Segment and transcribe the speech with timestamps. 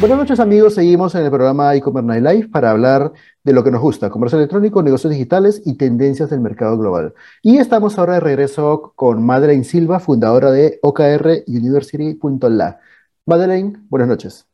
[0.00, 3.12] Buenas noches amigos, seguimos en el programa e-commerce Night Live para hablar
[3.44, 7.14] de lo que nos gusta, comercio electrónico, negocios digitales y tendencias del mercado global.
[7.42, 12.80] Y estamos ahora de regreso con Madeleine Silva, fundadora de OKR University.la.
[13.24, 14.46] Madeleine, buenas noches.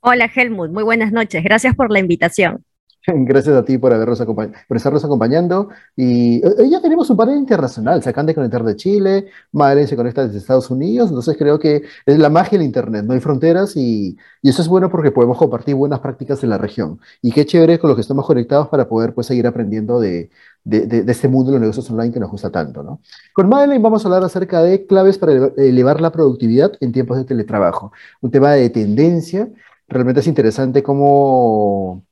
[0.00, 2.64] Hola Helmut, muy buenas noches, gracias por la invitación.
[3.24, 5.68] Gracias a ti por, habernos estarnos acompañando.
[5.96, 8.02] Y hoy ya tenemos un panel internacional.
[8.02, 11.08] Se acaban de conectar de Chile, Madeleine se conecta desde Estados Unidos.
[11.08, 13.04] Entonces creo que es la magia del Internet.
[13.04, 17.00] No hay fronteras y, eso es bueno porque podemos compartir buenas prácticas en la región.
[17.22, 20.30] Y qué chévere con los que estamos conectados para poder pues, seguir aprendiendo de,
[20.64, 22.82] este mundo de los negocios online que nos gusta tanto.
[22.82, 23.00] ¿no?
[23.32, 27.24] Con Madeleine vamos a hablar acerca de claves para elevar la productividad en tiempos de
[27.24, 27.92] teletrabajo.
[28.20, 29.48] Un tema de tendencia.
[29.88, 32.04] Realmente es interesante cómo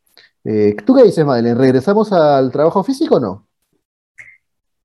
[0.51, 1.59] eh, ¿Tú qué dices, Madeleine?
[1.59, 3.47] ¿Regresamos al trabajo físico o no?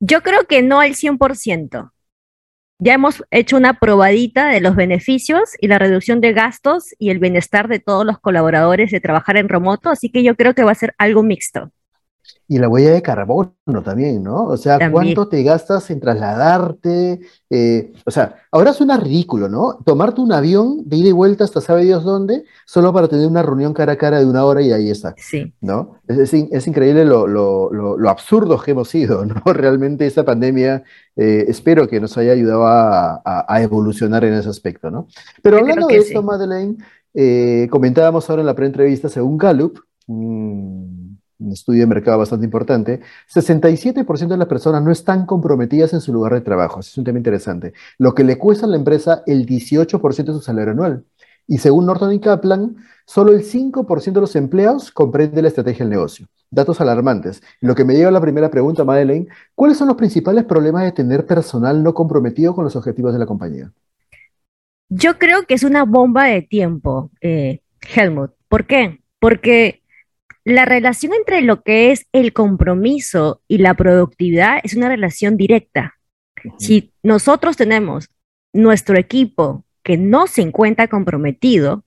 [0.01, 1.91] Yo creo que no al 100%.
[2.79, 7.19] Ya hemos hecho una probadita de los beneficios y la reducción de gastos y el
[7.19, 10.73] bienestar de todos los colaboradores de trabajar en remoto, así que yo creo que va
[10.73, 11.71] a ser algo mixto.
[12.53, 14.43] Y la huella de carbono también, ¿no?
[14.43, 17.19] O sea, ¿cuánto te gastas en trasladarte?
[17.49, 19.79] Eh, o sea, ahora suena ridículo, ¿no?
[19.83, 23.41] Tomarte un avión de ida y vuelta hasta sabe Dios dónde, solo para tener una
[23.41, 25.15] reunión cara a cara de una hora y ahí está.
[25.17, 25.51] Sí.
[25.61, 25.97] ¿No?
[26.07, 29.41] Es, es, increíble lo, lo, lo, absurdos que hemos sido, ¿no?
[29.51, 30.83] Realmente esta pandemia
[31.15, 35.07] eh, espero que nos haya ayudado a, a, evolucionar en ese aspecto, ¿no?
[35.41, 36.77] Pero hablando de esto, Madeleine,
[37.15, 39.79] eh, comentábamos ahora en la pre-entrevista, según Gallup,
[41.43, 43.01] un estudio de mercado bastante importante,
[43.33, 46.79] 67% de las personas no están comprometidas en su lugar de trabajo.
[46.79, 47.73] es un tema interesante.
[47.97, 51.05] Lo que le cuesta a la empresa el 18% de su salario anual.
[51.47, 55.91] Y según Norton y Kaplan, solo el 5% de los empleados comprende la estrategia del
[55.91, 56.27] negocio.
[56.49, 57.41] Datos alarmantes.
[57.59, 60.93] Lo que me lleva a la primera pregunta, Madeleine, ¿cuáles son los principales problemas de
[60.93, 63.71] tener personal no comprometido con los objetivos de la compañía?
[64.87, 67.61] Yo creo que es una bomba de tiempo, eh,
[67.95, 68.31] Helmut.
[68.47, 69.01] ¿Por qué?
[69.19, 69.82] Porque
[70.45, 75.95] la relación entre lo que es el compromiso y la productividad es una relación directa.
[76.57, 78.09] Si nosotros tenemos
[78.51, 81.83] nuestro equipo que no se encuentra comprometido,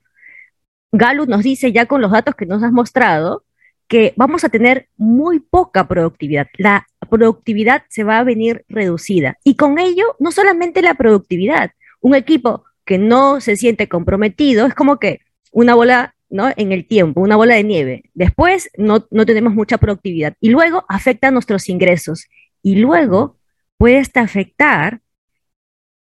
[0.92, 3.44] Galo nos dice ya con los datos que nos has mostrado
[3.88, 6.48] que vamos a tener muy poca productividad.
[6.56, 9.36] La productividad se va a venir reducida.
[9.44, 14.74] Y con ello, no solamente la productividad, un equipo que no se siente comprometido es
[14.74, 15.20] como que
[15.52, 16.50] una bola ¿no?
[16.56, 18.10] en el tiempo, una bola de nieve.
[18.14, 22.26] Después no, tenemos mucha productividad y luego afecta a nuestros ingresos
[22.62, 23.38] y luego
[23.78, 25.00] puede hasta afectar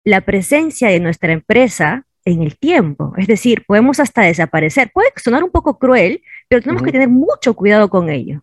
[0.04, 3.14] la presencia de nuestra empresa en el tiempo.
[3.16, 4.90] Es decir, podemos hasta desaparecer.
[4.92, 8.42] Puede sonar un poco cruel, pero tenemos que tener mucho cuidado con ello.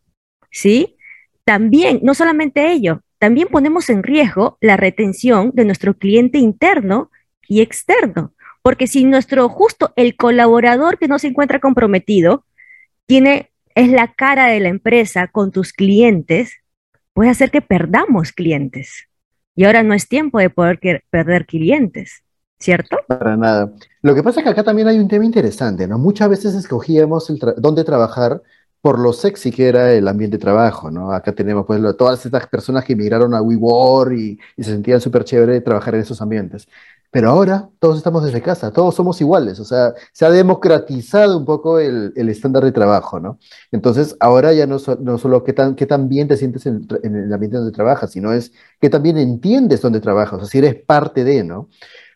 [0.51, 0.97] ¿Sí?
[1.43, 7.11] También, no solamente ello, también ponemos en riesgo la retención de nuestro cliente interno
[7.47, 8.33] y externo.
[8.61, 12.45] Porque si nuestro justo el colaborador que no se encuentra comprometido
[13.05, 16.53] tiene es la cara de la empresa con tus clientes,
[17.13, 19.07] puede hacer que perdamos clientes.
[19.55, 22.23] Y ahora no es tiempo de poder perder clientes,
[22.59, 22.97] ¿cierto?
[23.07, 23.73] Para nada.
[24.01, 25.97] Lo que pasa es que acá también hay un tema interesante, ¿no?
[25.97, 28.41] Muchas veces escogíamos dónde trabajar
[28.81, 31.11] por lo sexy que era el ambiente de trabajo, ¿no?
[31.11, 35.61] Acá tenemos pues todas estas personas que emigraron a WeWork y, se sentían súper chévere
[35.61, 36.67] trabajar en esos ambientes.
[37.11, 41.45] Pero ahora todos estamos desde casa, todos somos iguales, o sea, se ha democratizado un
[41.45, 43.39] poco el, estándar de trabajo, ¿no?
[43.71, 45.75] Entonces, ahora ya no, no solo qué tan,
[46.07, 50.01] bien te sientes en, el ambiente donde trabajas, sino es qué tan bien entiendes dónde
[50.01, 51.69] trabajas, o sea, si eres parte de, ¿no?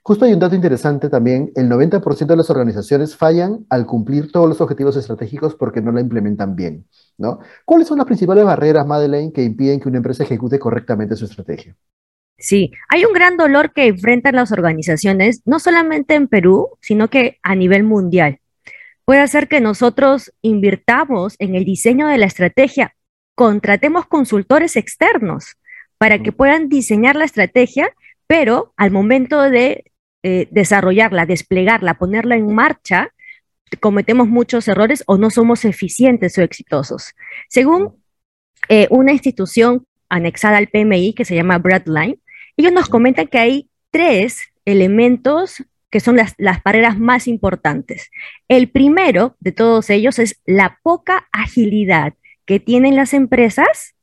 [0.04, 4.50] Justo hay un dato interesante también, el 90% de las organizaciones fallan al cumplir todos
[4.50, 6.86] los objetivos estratégicos porque no la implementan bien,
[7.18, 7.40] ¿no?
[7.66, 11.76] ¿Cuáles son las principales barreras, Madeleine, que impiden que una empresa ejecute correctamente su estrategia?
[12.38, 17.40] Sí, hay un gran dolor que enfrentan las organizaciones, no solamente en Perú, sino que
[17.44, 18.40] a nivel mundial.
[19.06, 22.96] Puede hacer que nosotros invirtamos en el diseño de la estrategia,
[23.36, 25.58] contratemos consultores externos
[25.98, 27.94] para que puedan diseñar la estrategia,
[28.28, 29.86] pero al momento de
[30.24, 33.10] eh, desarrollarla, desplegarla, ponerla en marcha,
[33.80, 37.14] cometemos muchos errores o no somos eficientes o exitosos.
[37.50, 38.04] Según
[38.70, 42.20] eh, una institución anexada al PMI que se llama Bradline,
[42.58, 48.10] ellos nos comentan que hay tres elementos que son las, las barreras más importantes.
[48.48, 52.14] El primero de todos ellos es la poca agilidad
[52.46, 53.94] que tienen las empresas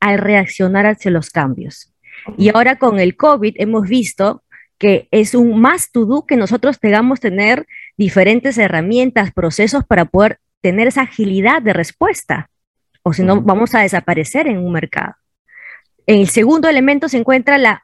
[0.00, 1.92] al reaccionar hacia los cambios.
[2.36, 4.42] Y ahora con el COVID hemos visto
[4.78, 7.66] que es un más to do que nosotros tengamos tener
[7.96, 12.50] diferentes herramientas, procesos para poder tener esa agilidad de respuesta,
[13.02, 15.14] o si no vamos a desaparecer en un mercado.
[16.06, 17.82] En el segundo elemento se encuentra la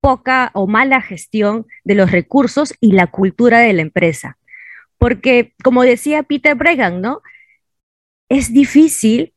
[0.00, 4.38] poca o mala gestión de los recursos y la cultura de la empresa.
[4.98, 7.22] Porque, como decía Peter Bregan, ¿no?
[8.28, 9.34] Es difícil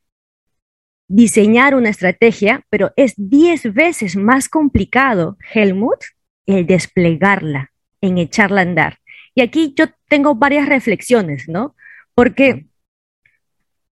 [1.08, 6.00] diseñar una estrategia, pero es 10 veces más complicado, Helmut,
[6.46, 9.00] el desplegarla, en echarla a andar.
[9.36, 11.76] Y aquí yo tengo varias reflexiones, ¿no?
[12.16, 12.68] Porque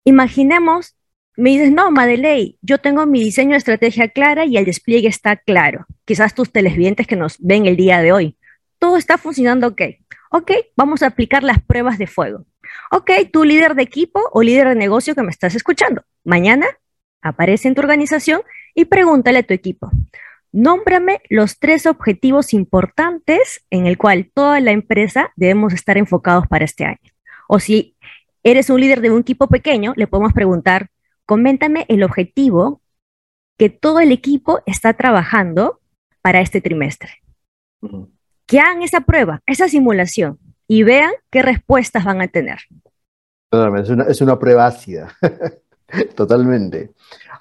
[0.04, 0.96] imaginemos,
[1.36, 5.36] me dices, no, Madeley, yo tengo mi diseño de estrategia clara y el despliegue está
[5.38, 5.86] claro.
[6.06, 8.38] Quizás tus televidentes que nos ven el día de hoy.
[8.80, 9.82] Todo está funcionando ok.
[10.32, 12.46] Ok, vamos a aplicar las pruebas de fuego.
[12.92, 16.04] Ok, tú líder de equipo o líder de negocio que me estás escuchando.
[16.24, 16.66] Mañana
[17.22, 18.42] aparece en tu organización
[18.76, 19.92] y pregúntale a tu equipo,
[20.52, 26.66] nómbrame los tres objetivos importantes en el cual toda la empresa debemos estar enfocados para
[26.66, 27.12] este año.
[27.48, 27.98] O si
[28.44, 30.90] eres un líder de un equipo pequeño, le podemos preguntar,
[31.26, 32.82] coméntame el objetivo
[33.58, 35.80] que todo el equipo está trabajando
[36.22, 37.22] para este trimestre.
[38.46, 42.60] Que hagan esa prueba, esa simulación y vean qué respuestas van a tener.
[43.52, 45.16] Es una, es una prueba ácida.
[46.16, 46.92] Totalmente.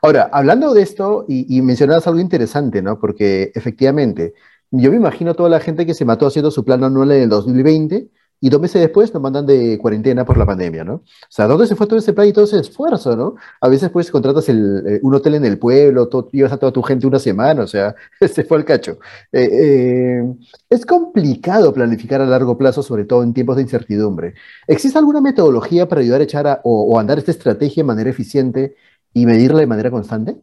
[0.02, 2.99] Ahora, hablando de esto, y, y, mencionabas algo interesante, ¿no?
[2.99, 4.34] Porque efectivamente,
[4.70, 7.29] yo me imagino toda la gente que se mató haciendo su plan anual en el
[7.31, 8.08] 2020
[8.44, 10.94] y dos meses después nos mandan de cuarentena por la pandemia, ¿no?
[10.94, 13.37] O sea, ¿dónde se fue todo ese plan y todo ese esfuerzo, no?
[13.61, 16.83] A veces, pues, contratas eh, un hotel en el pueblo, todo, llevas a toda tu
[16.83, 18.99] gente una semana, o sea, se fue al cacho.
[19.31, 20.35] Eh, eh,
[20.69, 24.35] es complicado planificar a largo plazo, sobre todo en tiempos de incertidumbre.
[24.67, 28.75] ¿Existe alguna metodología para ayudar a echar o, o andar esta estrategia de manera eficiente
[29.15, 30.35] y medirla de manera constante?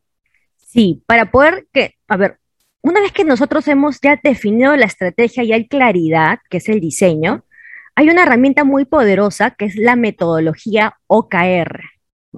[0.56, 2.38] Sí, para poder que, a ver,
[2.82, 6.80] una vez que nosotros hemos ya definido la estrategia y hay claridad, que es el
[6.80, 7.44] diseño,
[8.00, 11.82] hay una herramienta muy poderosa que es la metodología OKR.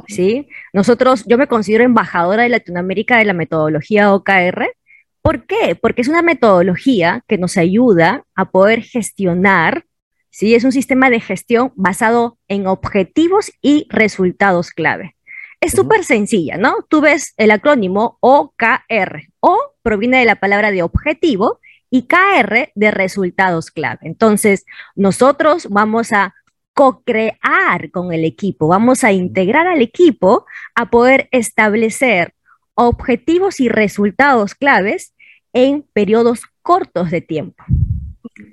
[0.08, 0.48] ¿sí?
[0.74, 4.74] Nosotros, yo me considero embajadora de Latinoamérica de la metodología OKR.
[5.22, 5.78] ¿Por qué?
[5.80, 9.86] Porque es una metodología que nos ayuda a poder gestionar,
[10.32, 10.56] ¿sí?
[10.56, 15.16] Es un sistema de gestión basado en objetivos y resultados clave.
[15.60, 16.78] Es súper sencilla, ¿no?
[16.90, 19.28] Tú ves el acrónimo OKR.
[19.42, 21.60] O proviene de la palabra de objetivo
[21.92, 24.00] y KR de resultados clave.
[24.04, 24.66] Entonces,
[24.96, 26.34] nosotros vamos a
[26.74, 32.34] co-crear con el equipo, vamos a integrar al equipo a poder establecer
[32.76, 35.14] objetivos y resultados claves
[35.54, 37.64] en periodos cortos de tiempo,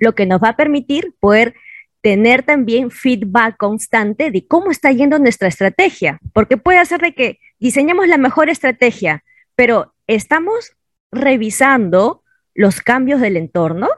[0.00, 1.54] lo que nos va a permitir poder
[2.00, 7.38] tener también feedback constante de cómo está yendo nuestra estrategia, porque puede ser de que
[7.60, 9.22] diseñamos la mejor estrategia,
[9.54, 10.72] pero estamos
[11.12, 12.24] revisando
[12.58, 13.88] los cambios del entorno,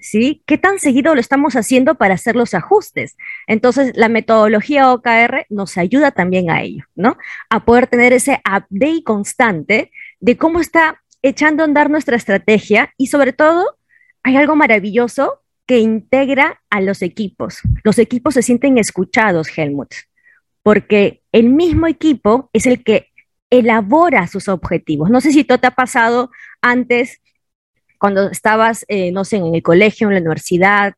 [0.00, 0.42] ¿sí?
[0.46, 3.16] ¿Qué tan seguido lo estamos haciendo para hacer los ajustes?
[3.46, 7.16] Entonces, la metodología OKR nos ayuda también a ello, ¿no?
[7.50, 13.06] A poder tener ese update constante de cómo está echando a andar nuestra estrategia y
[13.06, 13.78] sobre todo,
[14.24, 17.60] hay algo maravilloso que integra a los equipos.
[17.84, 19.94] Los equipos se sienten escuchados, Helmut,
[20.64, 23.12] porque el mismo equipo es el que
[23.50, 25.10] elabora sus objetivos.
[25.10, 27.21] No sé si todo te ha pasado antes
[28.02, 30.94] cuando estabas, eh, no sé, en el colegio, en la universidad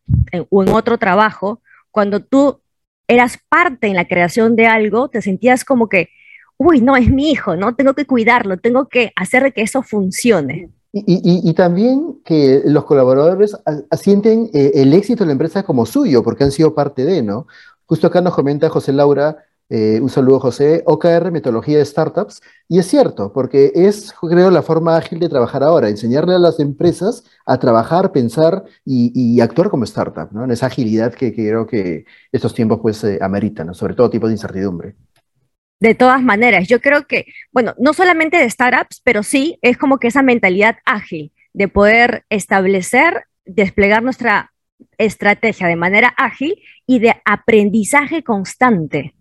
[0.48, 2.60] o en otro trabajo, cuando tú
[3.06, 6.08] eras parte en la creación de algo, te sentías como que,
[6.56, 7.74] uy, no, es mi hijo, ¿no?
[7.74, 10.70] Tengo que cuidarlo, tengo que hacer que eso funcione.
[10.94, 13.54] Y, también que los colaboradores
[13.90, 17.46] asienten eh, el éxito de la empresa como suyo, porque han sido parte de, ¿no?
[17.84, 20.82] Justo acá nos comenta José Laura eh, un saludo, José.
[20.86, 22.42] OKR, metodología de startups.
[22.68, 26.60] Y es cierto, porque es, creo, la forma ágil de trabajar ahora, enseñarle a las
[26.60, 30.44] empresas a trabajar, pensar y, actuar como startup, ¿no?
[30.44, 34.34] En esa agilidad que, creo que estos tiempos, pues, eh, ameritan, sobre todo tipo de
[34.34, 34.96] incertidumbre.
[35.80, 39.98] De todas maneras, yo creo que, bueno, no solamente de startups, pero sí es como
[39.98, 44.52] que esa mentalidad ágil de poder establecer, desplegar nuestra
[44.98, 46.56] estrategia de manera ágil
[46.86, 49.14] y de aprendizaje constante.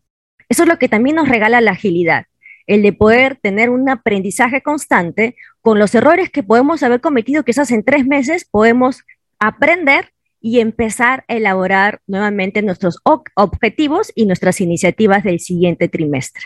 [0.49, 2.25] Eso es lo que también nos regala la agilidad,
[2.67, 7.71] el de poder tener un aprendizaje constante con los errores que podemos haber cometido, quizás
[7.71, 9.03] en tres meses podemos
[9.39, 12.97] aprender y empezar a elaborar nuevamente nuestros
[13.35, 16.43] objetivos y nuestras iniciativas del siguiente trimestre.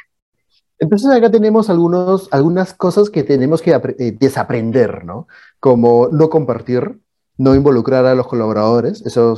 [0.80, 5.28] Entonces acá tenemos algunos, algunas cosas que tenemos que eh, desaprender, ¿no?
[5.60, 7.00] Como no compartir,
[7.38, 9.02] no involucrar a los colaboradores.
[9.06, 9.36] Eso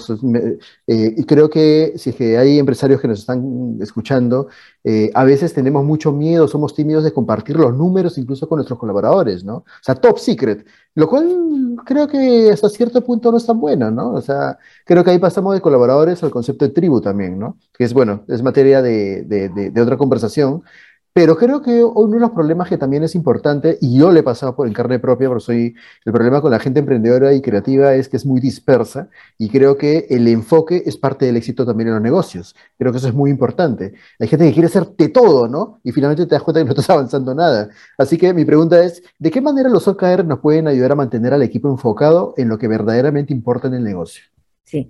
[0.87, 4.47] eh, y creo que si que hay empresarios que nos están escuchando,
[4.83, 8.79] eh, a veces tenemos mucho miedo, somos tímidos de compartir los números incluso con nuestros
[8.79, 9.57] colaboradores, ¿no?
[9.57, 10.65] O sea, top secret,
[10.95, 14.13] lo cual creo que hasta cierto punto no es tan bueno, ¿no?
[14.13, 17.57] O sea, creo que ahí pasamos de colaboradores al concepto de tribu también, ¿no?
[17.77, 20.63] Que es, bueno, es materia de, de, de otra conversación,
[21.13, 24.23] pero creo que uno de los problemas que también es importante, y yo le he
[24.23, 25.75] pasado por en carne propia, porque soy
[26.05, 29.77] el problema con la gente emprendedora y creativa es que es muy dispersa, y creo
[29.77, 32.55] que el enfoque es parte del éxito también en los negocios.
[32.77, 33.93] Creo que eso es muy importante.
[34.19, 35.79] Hay gente que quiere hacer de todo, ¿no?
[35.83, 37.69] Y finalmente te das cuenta que no estás avanzando nada.
[37.97, 41.33] Así que mi pregunta es, ¿de qué manera los OKR nos pueden ayudar a mantener
[41.33, 44.23] al equipo enfocado en lo que verdaderamente importa en el negocio?
[44.63, 44.87] Sí,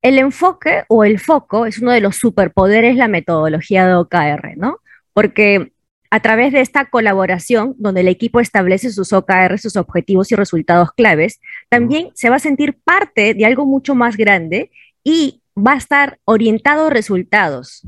[0.00, 4.56] el enfoque o el foco es uno de los superpoderes de la metodología de OKR,
[4.56, 4.78] ¿no?
[5.18, 5.72] Porque
[6.12, 10.92] a través de esta colaboración, donde el equipo establece sus OKR, sus objetivos y resultados
[10.92, 14.70] claves, también se va a sentir parte de algo mucho más grande
[15.02, 17.84] y va a estar orientado a resultados.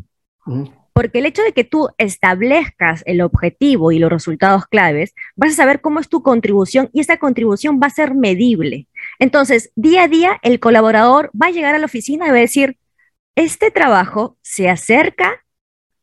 [0.92, 5.62] Porque el hecho de que tú establezcas el objetivo y los resultados claves, vas a
[5.62, 8.88] saber cómo es tu contribución y esa contribución va a ser medible.
[9.20, 12.40] Entonces, día a día, el colaborador va a llegar a la oficina y va a
[12.40, 12.76] decir,
[13.36, 15.44] este trabajo se acerca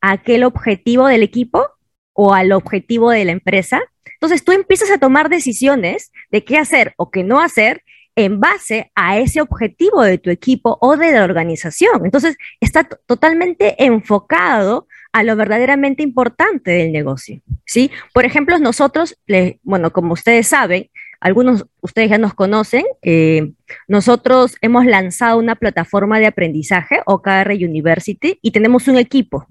[0.01, 1.65] aquel objetivo del equipo
[2.13, 3.81] o al objetivo de la empresa.
[4.05, 7.83] Entonces tú empiezas a tomar decisiones de qué hacer o qué no hacer
[8.15, 12.03] en base a ese objetivo de tu equipo o de la organización.
[12.03, 17.41] Entonces está totalmente enfocado a lo verdaderamente importante del negocio.
[17.65, 17.91] ¿sí?
[18.13, 19.19] Por ejemplo, nosotros,
[19.61, 20.89] bueno, como ustedes saben,
[21.19, 23.53] algunos ustedes ya nos conocen, eh,
[23.87, 29.47] nosotros hemos lanzado una plataforma de aprendizaje, OKR University, y tenemos un equipo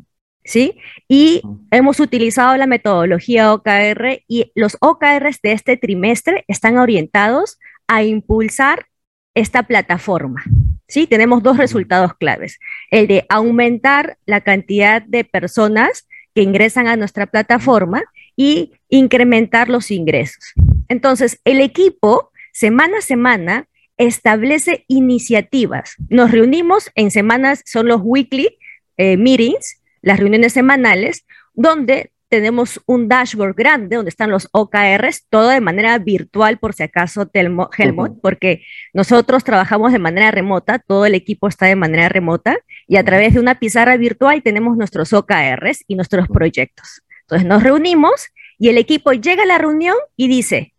[0.47, 0.79] ¿sí?
[1.09, 8.03] Y hemos utilizado la metodología OKR y los OKRs de este trimestre están orientados a
[8.03, 8.87] impulsar
[9.35, 10.43] esta plataforma.
[10.89, 11.07] ¿sí?
[11.07, 12.59] Tenemos dos resultados claves.
[12.91, 18.03] El de aumentar la cantidad de personas que ingresan a nuestra plataforma
[18.37, 20.53] y incrementar los ingresos.
[20.89, 25.97] Entonces, el equipo, semana a semana, establece iniciativas.
[26.11, 28.59] Nos reunimos en semanas, son los weekly
[28.99, 35.49] eh, meetings, las reuniones semanales, donde tenemos un dashboard grande donde están los OKRs, todo
[35.49, 38.63] de manera virtual, por si acaso, Telmo, Helmut, porque
[38.95, 43.35] nosotros trabajamos de manera remota, todo el equipo está de manera remota, y a través
[43.35, 47.03] de una pizarra virtual tenemos nuestros OKRs y nuestros proyectos.
[47.23, 48.29] Entonces nos reunimos
[48.61, 50.73] y el equipo llega a la reunión y dice,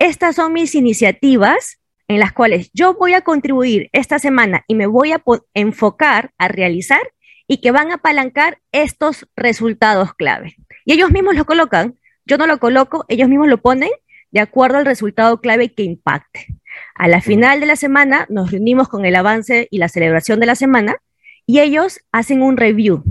[0.00, 4.86] estas son mis iniciativas en las cuales yo voy a contribuir esta semana y me
[4.86, 5.22] voy a
[5.54, 7.00] enfocar a realizar
[7.48, 10.56] y que van a apalancar estos resultados clave.
[10.84, 13.90] Y ellos mismos lo colocan, yo no lo coloco, ellos mismos lo ponen
[14.30, 16.46] de acuerdo al resultado clave que impacte.
[16.94, 20.46] A la final de la semana nos reunimos con el avance y la celebración de
[20.46, 20.96] la semana
[21.46, 23.02] y ellos hacen un review.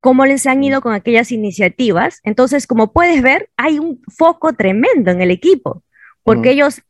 [0.00, 2.20] ¿Cómo les han ido con aquellas iniciativas?
[2.22, 5.82] Entonces, como puedes ver, hay un foco tremendo en el equipo,
[6.22, 6.82] porque ellos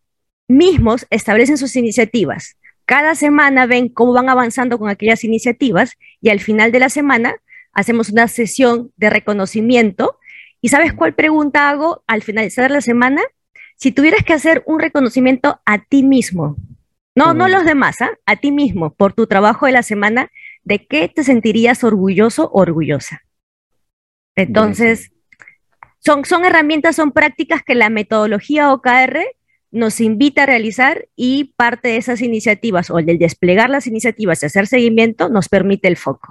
[0.46, 2.57] mismos establecen sus iniciativas,
[2.88, 7.36] cada semana ven cómo van avanzando con aquellas iniciativas y al final de la semana
[7.74, 10.18] hacemos una sesión de reconocimiento.
[10.62, 13.20] ¿Y sabes cuál pregunta hago al finalizar la semana?
[13.76, 16.56] Si tuvieras que hacer un reconocimiento a ti mismo,
[17.14, 18.12] no, no los demás, ¿ah?
[18.24, 20.30] a ti mismo, por tu trabajo de la semana,
[20.64, 23.20] ¿de qué te sentirías orgulloso o orgullosa?
[24.34, 25.12] Entonces,
[25.98, 29.26] son, son herramientas, son prácticas que la metodología OKR
[29.70, 34.42] nos invita a realizar y parte de esas iniciativas o el del desplegar las iniciativas
[34.42, 36.28] y hacer seguimiento nos permite el foco.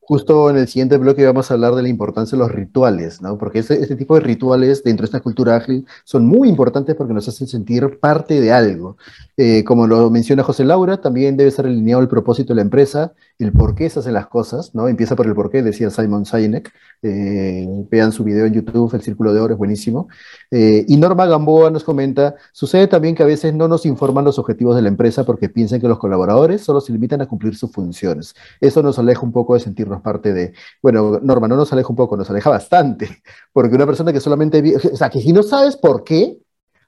[0.00, 3.36] Justo en el siguiente bloque vamos a hablar de la importancia de los rituales, ¿no?
[3.36, 7.12] Porque este, este, tipo de rituales dentro de esta cultura ágil son muy importantes porque
[7.12, 8.96] nos hacen sentir parte de algo.
[9.40, 13.12] Eh, como lo menciona José Laura, también debe ser alineado el propósito de la empresa,
[13.38, 14.88] el por qué se hacen las cosas, ¿no?
[14.88, 16.72] Empieza por el por qué, decía Simon Sinek.
[17.02, 20.08] Eh, vean su video en YouTube, El Círculo de Oro, es buenísimo.
[20.50, 24.40] Eh, y Norma Gamboa nos comenta, sucede también que a veces no nos informan los
[24.40, 27.70] objetivos de la empresa porque piensan que los colaboradores solo se limitan a cumplir sus
[27.70, 28.34] funciones.
[28.60, 30.52] Eso nos aleja un poco de sentirnos parte de,
[30.82, 34.76] bueno, Norma, no nos aleja un poco, nos aleja bastante, porque una persona que solamente,
[34.92, 36.38] o sea, que si no sabes por qué,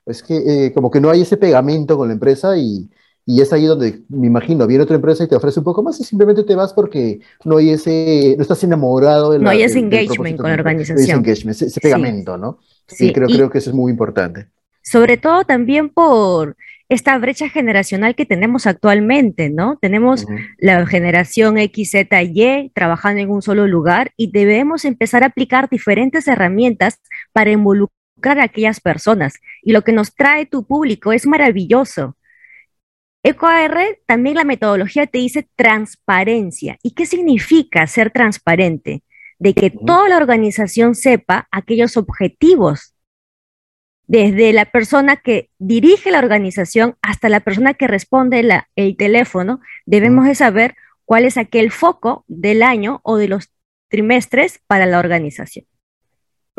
[0.06, 2.88] es que eh, como que no hay ese pegamento con la empresa y,
[3.26, 6.00] y es ahí donde me imagino, viene otra empresa y te ofrece un poco más
[6.00, 9.62] y simplemente te vas porque no hay ese, no estás enamorado de la, No hay
[9.62, 11.24] ese engagement con la organización.
[11.26, 12.58] ese, ese pegamento, ¿no?
[12.88, 14.48] Sí, creo, creo que eso es muy importante.
[14.82, 16.56] Sobre todo también por
[16.88, 19.78] esta brecha generacional que tenemos actualmente, ¿no?
[19.80, 20.26] Tenemos
[20.58, 25.70] la generación X, Z, Y trabajando en un solo lugar y debemos empezar a aplicar
[25.70, 26.98] diferentes herramientas
[27.32, 27.99] para involucrar
[28.38, 29.34] a aquellas personas.
[29.62, 32.16] Y lo que nos trae tu público es maravilloso.
[33.22, 36.78] EcoAR, también la metodología te dice transparencia.
[36.82, 39.02] ¿Y qué significa ser transparente?
[39.38, 42.94] De que toda la organización sepa aquellos objetivos
[44.10, 50.26] desde la persona que dirige la organización hasta la persona que responde el teléfono, debemos
[50.26, 50.74] de saber
[51.04, 53.52] cuál es aquel foco del año o de los
[53.88, 55.64] trimestres para la organización.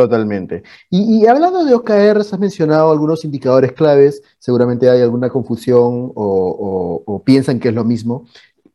[0.07, 0.63] Totalmente.
[0.89, 7.23] Y, hablando de OKRs, has mencionado algunos indicadores claves, seguramente hay alguna confusión o, o
[7.23, 8.25] piensan que es lo mismo.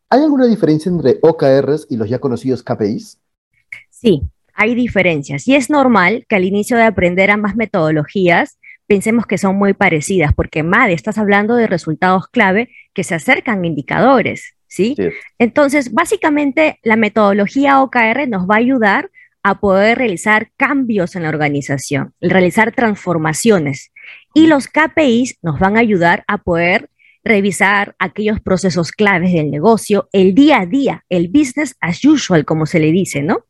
[0.09, 3.18] ¿Hay alguna diferencia entre OKRs y los ya conocidos KPIs?
[3.90, 4.23] Sí,
[4.54, 9.56] hay diferencias y es normal que al inicio de aprender ambas metodologías pensemos que son
[9.56, 14.97] muy parecidas, porque MADE, estás hablando de resultados clave que se acercan a indicadores, ¿sí?
[15.38, 19.11] Entonces, básicamente, la metodología OKR nos va a ayudar
[19.47, 23.93] a poder realizar cambios en la organización, realizar transformaciones.
[24.35, 26.91] Y los KPIs nos van a ayudar a poder
[27.23, 32.67] revisar aquellos procesos claves del negocio, el día a día, el business as usual, como
[32.67, 33.45] se le dice, ¿no?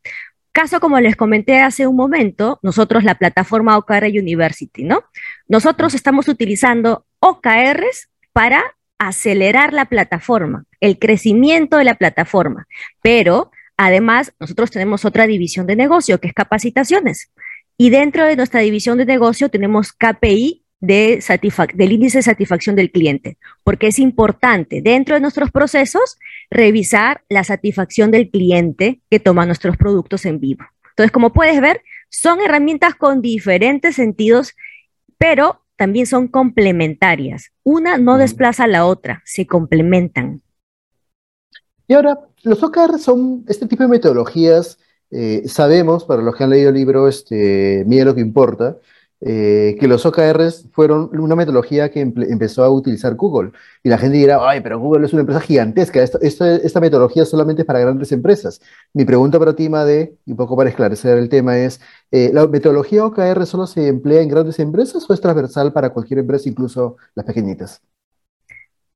[0.52, 5.02] Caso como les comenté hace un momento, nosotros la plataforma OKR University, ¿no?
[5.48, 8.62] Nosotros estamos utilizando OKRs para
[8.98, 12.66] acelerar la plataforma, el crecimiento de la plataforma,
[13.00, 17.32] pero además nosotros tenemos otra división de negocio que es capacitaciones.
[17.78, 21.22] Y dentro de nuestra división de negocio tenemos KPI de
[21.74, 26.18] del índice de satisfacción del cliente, porque es importante dentro de nuestros procesos
[26.50, 30.64] revisar la satisfacción del cliente que toma nuestros productos en vivo.
[30.90, 34.54] Entonces, como puedes ver, son herramientas con diferentes sentidos,
[35.18, 37.52] pero también son complementarias.
[37.62, 40.42] Una no desplaza a la otra, se complementan.
[41.88, 44.78] Y ahora, los OKR son este tipo de metodologías,
[45.10, 48.78] eh, sabemos, para los que han leído el libro, este, lo que importa,
[49.20, 53.50] eh, que los OKRs fueron una metodología que empezó a utilizar Google.
[53.82, 57.64] Y la gente dirá, ay, pero Google es una empresa gigantesca, esta metodología es solamente
[57.64, 58.60] para grandes empresas.
[58.92, 61.80] Mi pregunta para ti, Made, y un poco para esclarecer el tema, es,
[62.12, 66.20] eh, ¿la metodología OKR solo se emplea en grandes empresas o es transversal para cualquier
[66.20, 67.82] empresa, incluso las pequeñitas?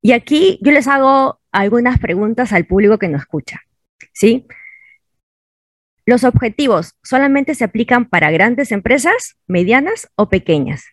[0.01, 3.61] Y aquí yo les hago algunas preguntas al público que nos escucha.
[4.13, 4.47] ¿Sí?
[6.05, 10.85] Los objetivos solamente se aplican para grandes empresas, medianas o pequeñas.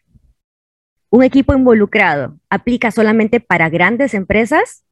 [1.11, 4.85] Un equipo involucrado aplica solamente para grandes empresas.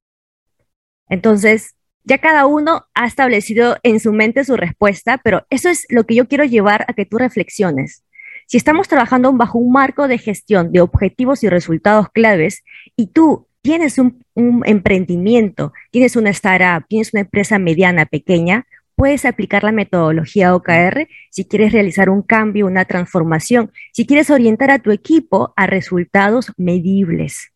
[1.08, 6.04] Entonces, ya cada uno ha establecido en su mente su respuesta, pero eso es lo
[6.04, 8.04] que yo quiero llevar a que tú reflexiones.
[8.46, 12.62] Si estamos trabajando bajo un marco de gestión de objetivos y resultados claves
[12.94, 19.24] y tú tienes un, un emprendimiento, tienes una startup, tienes una empresa mediana, pequeña, puedes
[19.24, 24.78] aplicar la metodología OKR si quieres realizar un cambio, una transformación, si quieres orientar a
[24.78, 27.52] tu equipo a resultados medibles.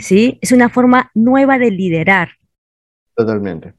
[0.00, 0.40] ¿Sí?
[0.42, 2.30] Es una forma nueva de liderar.
[3.14, 3.74] Totalmente.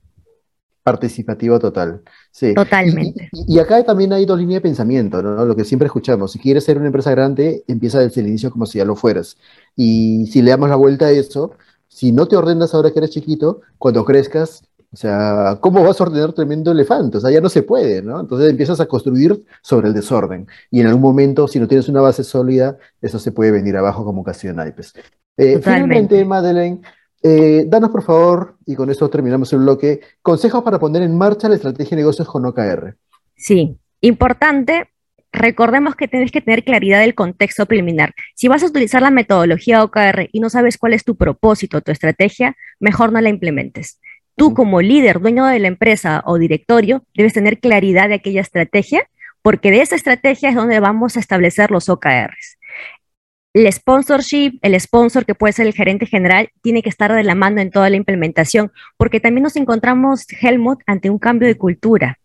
[0.92, 2.02] Participativo total.
[2.32, 2.54] Sí.
[2.54, 3.30] Totalmente.
[3.48, 5.46] Y, acá también hay dos líneas de pensamiento, ¿no?
[5.46, 6.32] Lo que siempre escuchamos.
[6.32, 9.38] Si quieres ser una empresa grande, empieza desde el inicio como si ya lo fueras.
[9.76, 11.52] Y si le damos la vuelta a eso,
[11.88, 16.06] si no te ordenas ahora que eres chiquito, cuando crezcas, o sea, ¿cómo vas a
[16.06, 17.18] ordenar tremendo elefante?
[17.18, 18.20] O sea, ya no se puede, ¿no?
[18.20, 20.48] Entonces empiezas a construir sobre el desorden.
[20.72, 24.04] Y en algún momento, si no tienes una base sólida, eso se puede venir abajo
[24.04, 24.94] como casi naipes.
[25.38, 26.82] Eh, finalmente, Madeleine,
[27.22, 31.50] eh, danos por favor, y con esto terminamos el bloque, consejos para poner en marcha
[31.50, 32.96] la estrategia de negocios con OKR.
[33.36, 34.90] Sí, importante.
[35.32, 38.14] Recordemos que tienes que tener claridad del contexto preliminar.
[38.36, 41.92] Si vas a utilizar la metodología OKR y no sabes cuál es tu propósito, tu
[41.92, 44.00] estrategia, mejor no la implementes.
[44.36, 49.08] Tú como líder, dueño de la empresa o directorio, debes tener claridad de aquella estrategia,
[49.42, 52.59] porque de esa estrategia es donde vamos a establecer los OKRs.
[53.54, 57.36] El sponsorship, el sponsor que puede ser el gerente general, tiene que estar de la
[57.36, 62.20] mano en toda la implementación, porque también nos encontramos, Helmut, ante un cambio de cultura.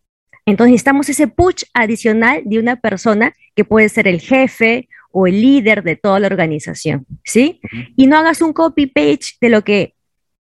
[0.46, 5.40] Entonces necesitamos ese push adicional de una persona que puede ser el jefe o el
[5.40, 7.60] líder de toda la organización, ¿sí?
[7.96, 9.94] Y no hagas un copy-page de lo que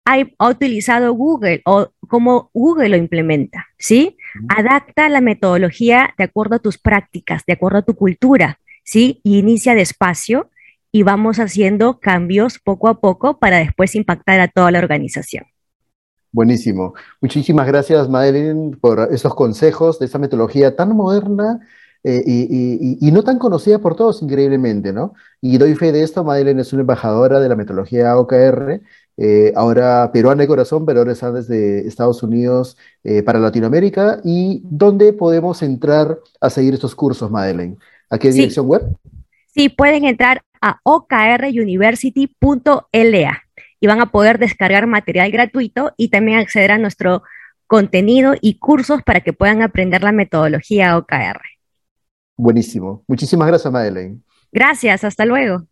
[0.03, 4.17] ha, utilizado Google o cómo Google lo implementa, ¿sí?
[4.49, 9.21] Adapta la metodología de acuerdo a tus prácticas, de acuerdo a tu cultura, ¿sí?
[9.23, 10.49] Y inicia despacio
[10.95, 15.43] y vamos haciendo cambios poco a poco para después impactar a toda la organización.
[16.31, 16.93] Buenísimo.
[17.19, 21.59] Muchísimas gracias, Madeline, por esos consejos de esa metodología tan moderna,
[22.03, 25.13] eh, y, no tan conocida por todos, increíblemente, ¿no?
[25.41, 28.81] Y doy fe de esto, Madeleine es una embajadora de la metodología OKR,
[29.17, 32.77] eh, ahora peruana de corazón, pero ahora está desde Estados Unidos
[33.25, 34.19] para Latinoamérica.
[34.23, 37.77] ¿Y dónde podemos entrar a seguir estos cursos, Madeleine?
[38.09, 38.83] ¿A qué dirección web?
[39.53, 43.43] Sí, pueden entrar a okruniversity.la
[43.81, 47.23] y van a poder descargar material gratuito y también acceder a nuestro
[47.67, 51.41] contenido y cursos para que puedan aprender la metodología OKR.
[52.37, 53.03] Buenísimo.
[53.07, 54.21] Muchísimas gracias, Madeleine.
[54.53, 55.67] Gracias, hasta luego.